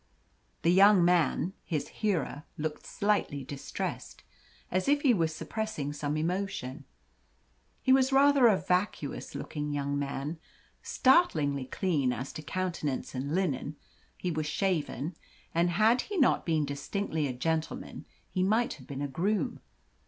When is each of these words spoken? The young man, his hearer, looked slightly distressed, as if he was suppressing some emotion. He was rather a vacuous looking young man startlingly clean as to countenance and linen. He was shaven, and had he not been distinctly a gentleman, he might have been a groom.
The 0.63 0.71
young 0.71 1.05
man, 1.05 1.53
his 1.63 1.89
hearer, 1.89 2.45
looked 2.57 2.87
slightly 2.87 3.43
distressed, 3.43 4.23
as 4.71 4.87
if 4.87 5.03
he 5.03 5.13
was 5.13 5.31
suppressing 5.31 5.93
some 5.93 6.17
emotion. 6.17 6.85
He 7.83 7.93
was 7.93 8.11
rather 8.11 8.47
a 8.47 8.57
vacuous 8.57 9.35
looking 9.35 9.71
young 9.71 9.99
man 9.99 10.39
startlingly 10.81 11.65
clean 11.65 12.11
as 12.11 12.33
to 12.33 12.41
countenance 12.41 13.13
and 13.13 13.35
linen. 13.35 13.75
He 14.17 14.31
was 14.31 14.47
shaven, 14.47 15.13
and 15.53 15.69
had 15.69 16.01
he 16.01 16.17
not 16.17 16.47
been 16.47 16.65
distinctly 16.65 17.27
a 17.27 17.33
gentleman, 17.33 18.07
he 18.27 18.41
might 18.41 18.73
have 18.73 18.87
been 18.87 19.03
a 19.03 19.07
groom. 19.07 19.59